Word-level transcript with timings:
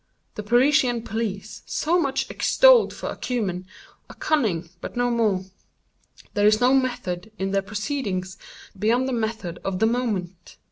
The 0.33 0.41
Parisian 0.41 1.03
police, 1.03 1.61
so 1.67 1.99
much 2.01 2.27
extolled 2.31 2.91
for 2.91 3.11
acumen, 3.11 3.67
are 4.09 4.15
cunning, 4.15 4.71
but 4.81 4.97
no 4.97 5.11
more. 5.11 5.45
There 6.33 6.47
is 6.47 6.59
no 6.59 6.73
method 6.73 7.31
in 7.37 7.51
their 7.51 7.61
proceedings, 7.61 8.35
beyond 8.75 9.07
the 9.07 9.13
method 9.13 9.59
of 9.63 9.77
the 9.77 9.85
moment. 9.85 10.57